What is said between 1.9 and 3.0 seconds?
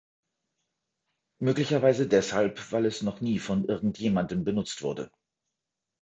deshalb, weil